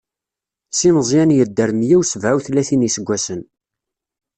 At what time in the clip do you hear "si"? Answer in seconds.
0.77-0.89